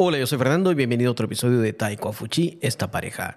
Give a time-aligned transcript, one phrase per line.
[0.00, 3.34] Hola, yo soy Fernando y bienvenido a otro episodio de Taiko Fuchi, esta pareja.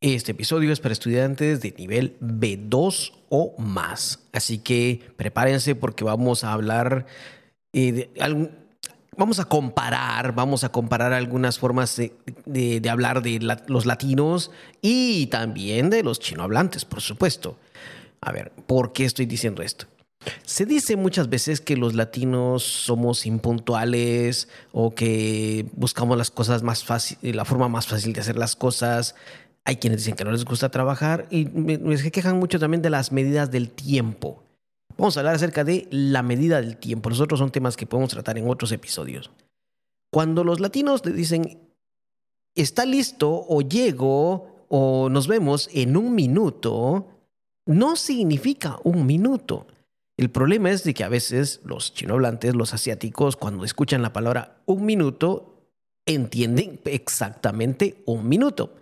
[0.00, 4.20] Este episodio es para estudiantes de nivel B2 o más.
[4.32, 7.06] Así que prepárense porque vamos a hablar
[7.72, 8.08] eh,
[9.16, 15.90] Vamos a comparar, vamos a comparar algunas formas de, hablar de los latinos y también
[15.90, 17.58] de los chinohablantes, por supuesto.
[18.20, 19.86] A ver, ¿por qué estoy diciendo esto?
[20.44, 26.84] Se dice muchas veces que los latinos somos impuntuales o que buscamos las cosas más
[26.84, 29.14] fácil, la forma más fácil de hacer las cosas.
[29.64, 32.90] Hay quienes dicen que no les gusta trabajar y me, se quejan mucho también de
[32.90, 34.42] las medidas del tiempo.
[34.96, 37.10] Vamos a hablar acerca de la medida del tiempo.
[37.10, 39.30] Los otros son temas que podemos tratar en otros episodios.
[40.10, 41.58] Cuando los latinos le dicen,
[42.54, 47.06] está listo o llego o nos vemos en un minuto,
[47.66, 49.66] no significa un minuto.
[50.18, 54.62] El problema es de que a veces los chinohablantes, los asiáticos, cuando escuchan la palabra
[54.64, 55.56] un minuto,
[56.06, 58.74] entienden exactamente un minuto.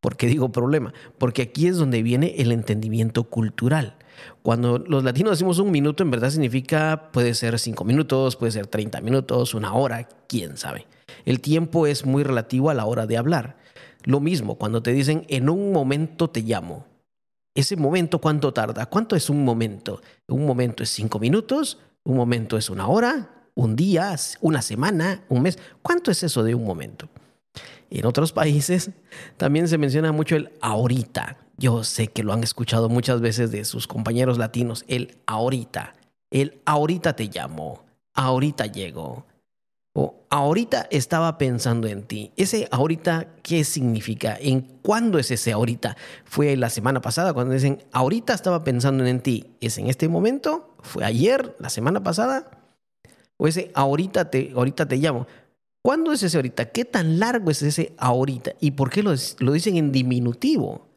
[0.00, 0.94] ¿Por qué digo problema?
[1.18, 3.96] Porque aquí es donde viene el entendimiento cultural.
[4.42, 8.66] Cuando los latinos decimos un minuto, en verdad significa, puede ser cinco minutos, puede ser
[8.66, 10.86] 30 minutos, una hora, quién sabe.
[11.26, 13.58] El tiempo es muy relativo a la hora de hablar.
[14.04, 16.86] Lo mismo, cuando te dicen en un momento te llamo,
[17.58, 18.86] ese momento, ¿cuánto tarda?
[18.86, 20.00] ¿Cuánto es un momento?
[20.28, 25.42] Un momento es cinco minutos, un momento es una hora, un día, una semana, un
[25.42, 25.58] mes.
[25.82, 27.08] ¿Cuánto es eso de un momento?
[27.90, 28.90] En otros países
[29.36, 31.38] también se menciona mucho el ahorita.
[31.56, 35.94] Yo sé que lo han escuchado muchas veces de sus compañeros latinos, el ahorita.
[36.30, 39.26] El ahorita te llamo, ahorita llego,
[40.30, 42.32] ahorita estaba pensando en ti.
[42.36, 44.36] Ese ahorita, ¿qué significa?
[44.40, 45.96] ¿En cuándo es ese ahorita?
[46.24, 49.56] ¿Fue la semana pasada cuando dicen ahorita estaba pensando en ti?
[49.60, 50.74] ¿Es en este momento?
[50.80, 52.50] ¿Fue ayer, la semana pasada?
[53.36, 55.26] ¿O ese ahorita te, ahorita te llamo?
[55.82, 56.66] ¿Cuándo es ese ahorita?
[56.66, 58.52] ¿Qué tan largo es ese ahorita?
[58.60, 60.88] ¿Y por qué lo, lo dicen en diminutivo?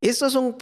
[0.00, 0.56] Estos son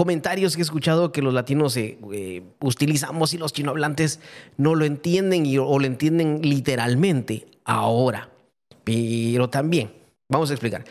[0.00, 4.18] comentarios que he escuchado que los latinos eh, eh, utilizamos y los chinohablantes
[4.56, 8.30] no lo entienden o lo entienden literalmente ahora.
[8.82, 9.92] Pero también,
[10.26, 10.86] vamos a explicar.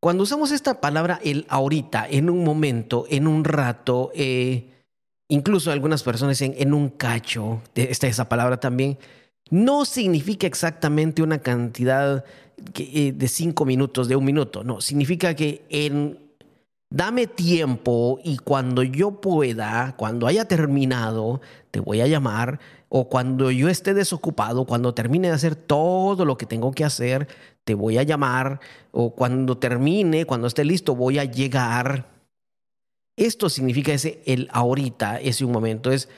[0.00, 4.70] Cuando usamos esta palabra el ahorita, en un momento, en un rato, eh,
[5.28, 8.98] incluso algunas personas dicen en un cacho, está esa palabra también,
[9.50, 12.24] no significa exactamente una cantidad
[12.56, 16.21] de cinco minutos, de un minuto, no, significa que en
[16.92, 22.60] dame tiempo y cuando yo pueda, cuando haya terminado, te voy a llamar
[22.90, 27.28] o cuando yo esté desocupado, cuando termine de hacer todo lo que tengo que hacer,
[27.64, 28.60] te voy a llamar
[28.90, 32.10] o cuando termine, cuando esté listo, voy a llegar.
[33.16, 36.10] Esto significa ese el ahorita, ese un momento, es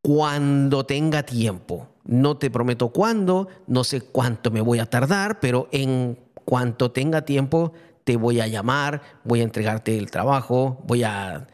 [0.00, 1.88] cuando tenga tiempo.
[2.04, 7.26] No te prometo cuándo, no sé cuánto me voy a tardar, pero en cuanto tenga
[7.26, 7.74] tiempo,
[8.16, 11.46] voy a llamar, voy a entregarte el trabajo, voy a,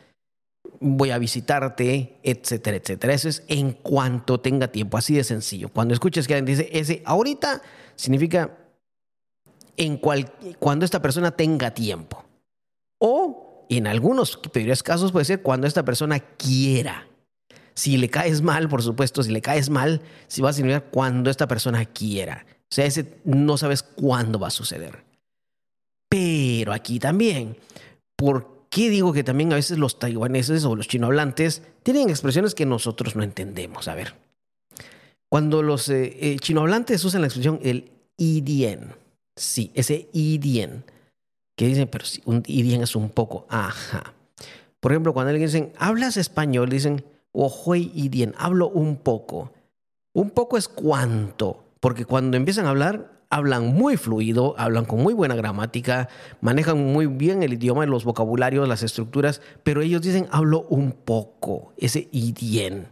[0.81, 3.15] voy a visitarte, etcétera, etcétera.
[3.15, 5.69] Eso es en cuanto tenga tiempo, así de sencillo.
[5.69, 7.63] Cuando escuches que alguien dice ese ahorita,
[7.97, 8.59] significa
[9.77, 12.25] en cual, cuando esta persona tenga tiempo.
[12.99, 17.09] O en algunos peores casos puede ser cuando esta persona quiera.
[17.75, 21.29] Si le caes mal, por supuesto, si le caes mal, si va a significar cuando
[21.31, 22.47] esta persona quiera.
[22.63, 25.05] O sea, ese no sabes cuándo va a suceder.
[26.65, 27.59] Pero aquí también,
[28.17, 32.65] ¿por qué digo que también a veces los taiwaneses o los chinohablantes tienen expresiones que
[32.65, 33.87] nosotros no entendemos?
[33.87, 34.15] A ver,
[35.29, 38.95] cuando los eh, eh, chinohablantes usan la expresión el idien,
[39.37, 40.85] sí, ese idien,
[41.55, 44.15] que dicen, pero si un idien es un poco, ajá.
[44.81, 46.71] Por ejemplo, cuando alguien dicen, ¿hablas español?
[46.71, 49.53] Dicen, ojoy idien, hablo un poco.
[50.15, 55.15] Un poco es cuánto, porque cuando empiezan a hablar, hablan muy fluido, hablan con muy
[55.15, 56.09] buena gramática,
[56.41, 61.73] manejan muy bien el idioma, los vocabularios, las estructuras, pero ellos dicen hablo un poco,
[61.77, 62.89] ese idien.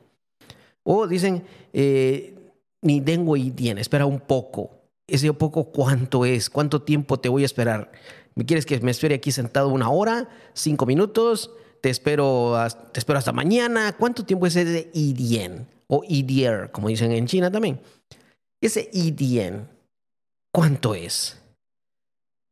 [0.85, 2.35] O dicen eh,
[2.83, 4.71] ni tengo idien, espera un poco.
[5.07, 7.93] Ese poco cuánto es, cuánto tiempo te voy a esperar.
[8.35, 11.51] ¿Me quieres que me espere aquí sentado una hora, cinco minutos?
[11.81, 12.57] Te espero,
[12.93, 13.95] te espero hasta mañana.
[13.99, 15.67] ¿Cuánto tiempo es ese idien?
[15.87, 17.81] O idier, como dicen en China también.
[18.61, 19.69] Ese idien
[20.53, 21.41] ¿cuánto es?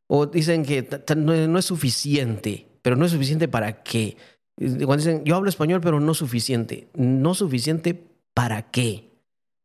[0.07, 4.17] O dicen que no es suficiente, pero no es suficiente para qué.
[4.57, 6.89] Cuando dicen, yo hablo español, pero no suficiente.
[6.93, 8.03] No suficiente
[8.33, 9.09] para qué.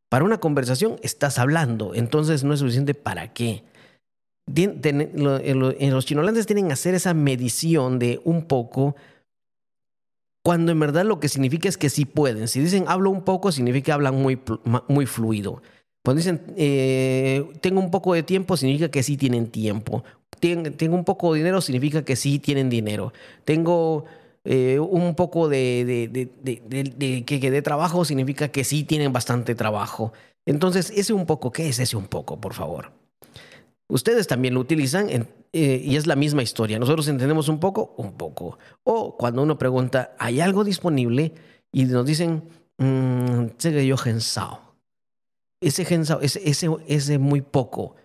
[0.09, 3.65] Para una conversación estás hablando, entonces no es suficiente para qué.
[4.45, 8.95] Los chinolandes tienen que hacer esa medición de un poco,
[10.45, 12.47] cuando en verdad lo que significa es que sí pueden.
[12.47, 14.39] Si dicen hablo un poco, significa que hablan muy,
[14.87, 15.61] muy fluido.
[16.07, 20.05] Cuando dicen eh, tengo un poco de tiempo, significa que sí tienen tiempo.
[20.39, 23.11] tengo un poco de dinero, significa que sí tienen dinero.
[23.43, 24.05] Tengo
[24.45, 26.29] eh, un poco de,
[27.25, 30.13] que, de trabajo, significa que sí tienen bastante trabajo.
[30.45, 32.93] Entonces, ese un poco, ¿qué es ese un poco, por favor?
[33.89, 35.09] Ustedes también lo utilizan
[35.51, 36.79] eh, y es la misma historia.
[36.79, 38.59] Nosotros entendemos un poco, un poco.
[38.85, 41.33] O cuando uno pregunta, ¿hay algo disponible?
[41.73, 42.43] Y nos dicen,
[42.77, 44.66] mmm, yo gensao.
[45.61, 47.95] Ese gensao, ese, ese, ese muy poco.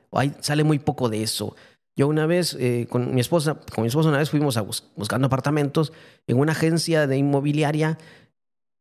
[0.40, 1.54] Sale muy poco de eso.
[1.94, 5.26] Yo una vez eh, con mi esposa, con mi esposa una vez fuimos a buscando
[5.26, 5.92] apartamentos
[6.26, 7.98] en una agencia de inmobiliaria.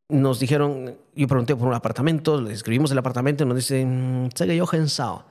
[0.09, 4.67] Nos dijeron, yo pregunté por un apartamento, le escribimos el apartamento y nos dicen, yo
[4.67, 5.25] gensao.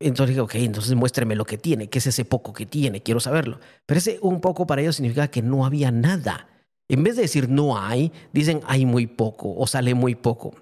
[0.00, 3.18] Entonces dije, ok, entonces muéstreme lo que tiene, qué es ese poco que tiene, quiero
[3.18, 3.58] saberlo.
[3.84, 6.46] Pero ese un poco para ellos significa que no había nada.
[6.88, 10.54] En vez de decir no hay, dicen hay muy poco o sale muy poco.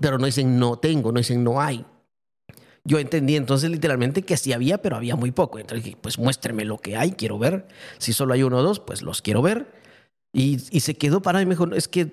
[0.00, 1.84] Pero no dicen no tengo, no dicen no hay.
[2.84, 5.58] Yo entendí entonces literalmente que sí había, pero había muy poco.
[5.58, 7.66] Entonces dije, pues muéstreme lo que hay, quiero ver.
[7.98, 9.66] Si solo hay uno o dos, pues los quiero ver.
[10.32, 12.08] Y, se quedó para mí, me dijo, es que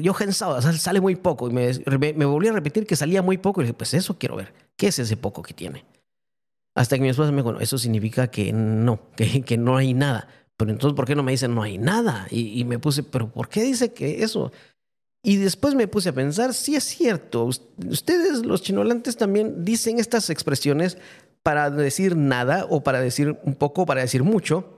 [0.00, 1.50] yo pensaba, sale muy poco.
[1.50, 1.72] Y me,
[2.14, 3.60] me, volví a repetir que salía muy poco.
[3.60, 4.54] Y dije, pues eso quiero ver.
[4.76, 5.84] ¿Qué es ese poco que tiene?
[6.74, 10.28] Hasta que mi esposa me dijo, eso significa que no, que, que no hay nada.
[10.56, 12.26] Pero entonces, ¿por qué no me dicen no hay nada?
[12.30, 14.52] Y, me puse, ¿pero por qué dice que eso?
[15.26, 20.30] Y después me puse a pensar, sí es cierto, ustedes los chinolantes también dicen estas
[20.30, 20.98] expresiones
[21.42, 24.75] para decir nada o para decir un poco, para decir mucho.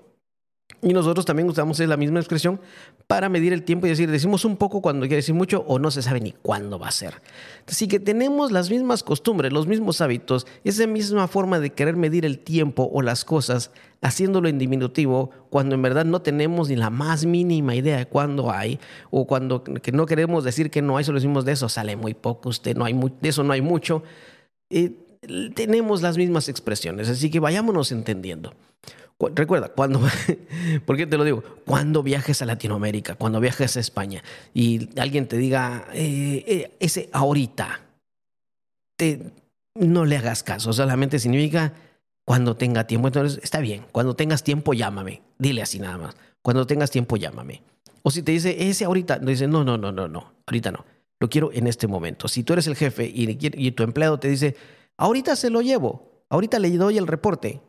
[0.80, 2.60] Y nosotros también usamos la misma expresión
[3.08, 5.90] para medir el tiempo y decir, decimos un poco cuando quiere decir mucho o no
[5.90, 7.14] se sabe ni cuándo va a ser.
[7.66, 12.24] Así que tenemos las mismas costumbres, los mismos hábitos, esa misma forma de querer medir
[12.24, 13.72] el tiempo o las cosas,
[14.02, 18.52] haciéndolo en diminutivo, cuando en verdad no tenemos ni la más mínima idea de cuándo
[18.52, 18.78] hay,
[19.10, 22.14] o cuando que no queremos decir que no hay, solo decimos de eso sale muy
[22.14, 24.04] poco, usted no hay de eso no hay mucho.
[24.70, 24.92] Eh,
[25.54, 28.54] tenemos las mismas expresiones, así que vayámonos entendiendo.
[29.34, 30.00] Recuerda, cuando,
[30.86, 31.42] ¿por qué te lo digo?
[31.66, 34.22] Cuando viajes a Latinoamérica, cuando viajes a España
[34.54, 37.80] y alguien te diga, eh, eh, ese ahorita,
[38.96, 39.32] te,
[39.74, 41.72] no le hagas caso, solamente significa
[42.24, 43.08] cuando tenga tiempo.
[43.08, 45.22] Entonces, está bien, cuando tengas tiempo, llámame.
[45.38, 46.16] Dile así nada más.
[46.42, 47.62] Cuando tengas tiempo, llámame.
[48.02, 50.84] O si te dice, ese ahorita, dice, no, no, no, no, no, ahorita no.
[51.18, 52.28] Lo quiero en este momento.
[52.28, 54.56] Si tú eres el jefe y, y tu empleado te dice,
[54.98, 57.62] ahorita se lo llevo, ahorita le doy el reporte,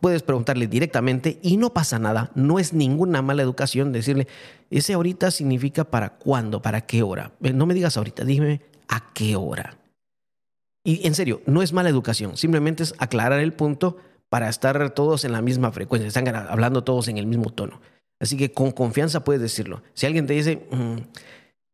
[0.00, 2.30] puedes preguntarle directamente y no pasa nada.
[2.34, 4.28] No es ninguna mala educación decirle,
[4.70, 7.32] ese ahorita significa para cuándo, para qué hora.
[7.40, 9.78] No me digas ahorita, dime a qué hora.
[10.84, 13.96] Y en serio, no es mala educación, simplemente es aclarar el punto
[14.28, 17.80] para estar todos en la misma frecuencia, están hablando todos en el mismo tono.
[18.20, 19.82] Así que con confianza puedes decirlo.
[19.94, 20.96] Si alguien te dice, mm,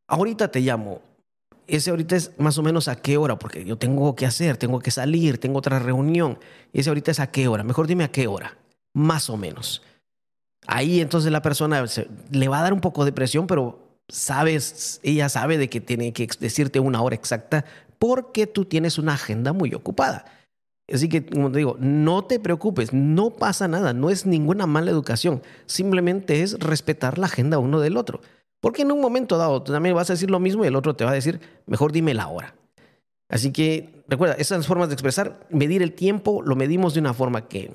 [0.06, 1.02] ahorita te llamo,
[1.70, 4.80] ese ahorita es más o menos a qué hora, porque yo tengo que hacer, tengo
[4.80, 6.38] que salir, tengo otra reunión.
[6.72, 7.62] Ese ahorita es a qué hora.
[7.62, 8.58] Mejor dime a qué hora,
[8.92, 9.82] más o menos.
[10.66, 11.84] Ahí entonces la persona
[12.30, 13.78] le va a dar un poco de presión, pero
[14.08, 17.64] sabes, ella sabe de que tiene que decirte una hora exacta
[17.98, 20.24] porque tú tienes una agenda muy ocupada.
[20.92, 24.90] Así que, como te digo, no te preocupes, no pasa nada, no es ninguna mala
[24.90, 28.20] educación, simplemente es respetar la agenda uno del otro.
[28.60, 31.04] Porque en un momento dado también vas a decir lo mismo y el otro te
[31.04, 32.54] va a decir, mejor dime la hora.
[33.28, 37.48] Así que recuerda, esas formas de expresar, medir el tiempo, lo medimos de una forma
[37.48, 37.70] que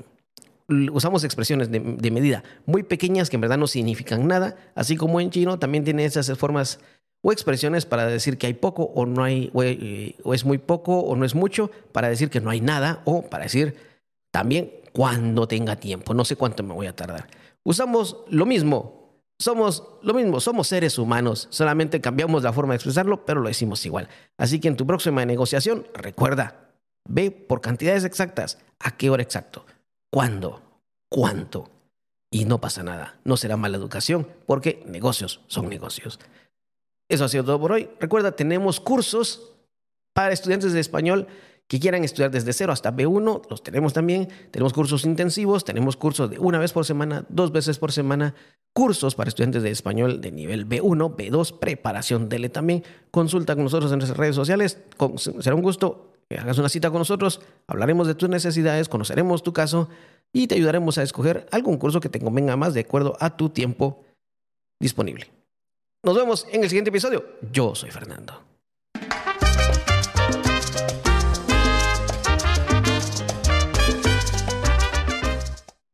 [0.92, 5.30] usamos expresiones de, medida muy pequeñas que en verdad no significan nada, así como en
[5.30, 6.80] chino también tiene esas formas
[7.22, 11.00] o expresiones para decir que hay poco o no hay eh, o es muy poco
[11.00, 13.75] o no es mucho, para decir que no hay nada o para decir
[14.32, 17.27] también cuando tenga tiempo, no sé cuánto me voy a tardar.
[17.63, 19.04] Usamos lo mismo
[19.39, 23.86] somos lo mismo, somos seres humanos, solamente cambiamos la forma de expresarlo, pero lo decimos
[23.86, 24.08] igual.
[24.38, 26.70] Así que en tu próxima negociación, recuerda,
[27.08, 29.65] ve por cantidades exactas, a qué hora exacto,
[30.10, 30.62] cuándo,
[31.10, 31.70] cuánto.
[32.32, 36.20] Y no pasa nada, no será mala educación, porque negocios son negocios.
[37.08, 37.89] Eso ha sido todo por hoy.
[38.00, 39.54] Recuerda, tenemos cursos
[40.13, 41.27] para estudiantes de español
[41.67, 44.29] que quieran estudiar desde cero hasta B1, los tenemos también.
[44.51, 48.36] Tenemos cursos intensivos, tenemos cursos de una vez por semana, dos veces por semana,
[48.74, 52.84] cursos para estudiantes de español de nivel B1, B2, preparación DELE también.
[53.10, 54.79] Consulta con nosotros en nuestras redes sociales.
[55.39, 59.53] Será un gusto que hagas una cita con nosotros, hablaremos de tus necesidades, conoceremos tu
[59.53, 59.89] caso
[60.34, 63.50] y te ayudaremos a escoger algún curso que te convenga más de acuerdo a tu
[63.50, 64.03] tiempo
[64.79, 65.31] disponible.
[66.03, 67.25] Nos vemos en el siguiente episodio.
[67.51, 68.54] Yo soy Fernando.